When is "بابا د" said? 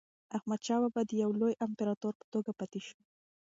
0.83-1.11